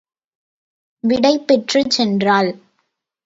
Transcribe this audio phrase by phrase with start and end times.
[1.03, 2.49] விடை பெற்றுச் சென்றாள்.